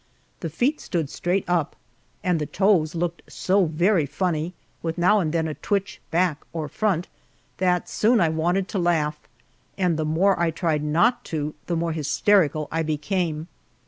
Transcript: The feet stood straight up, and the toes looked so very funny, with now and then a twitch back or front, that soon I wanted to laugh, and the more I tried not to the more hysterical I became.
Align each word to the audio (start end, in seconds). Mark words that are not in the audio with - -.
The 0.39 0.49
feet 0.49 0.81
stood 0.81 1.11
straight 1.11 1.45
up, 1.47 1.75
and 2.23 2.39
the 2.41 2.47
toes 2.47 2.95
looked 2.95 3.21
so 3.29 3.65
very 3.65 4.07
funny, 4.07 4.55
with 4.81 4.97
now 4.97 5.19
and 5.19 5.31
then 5.31 5.47
a 5.47 5.53
twitch 5.53 6.01
back 6.09 6.41
or 6.53 6.67
front, 6.67 7.07
that 7.59 7.87
soon 7.87 8.19
I 8.19 8.29
wanted 8.29 8.67
to 8.69 8.79
laugh, 8.79 9.19
and 9.77 9.97
the 9.97 10.03
more 10.05 10.39
I 10.39 10.49
tried 10.49 10.81
not 10.83 11.23
to 11.25 11.53
the 11.67 11.75
more 11.75 11.91
hysterical 11.91 12.67
I 12.71 12.81
became. 12.81 13.47